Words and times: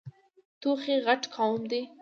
توخی 0.61 0.95
غټ 1.05 1.21
قوم 1.35 1.61
ده. 1.71 1.81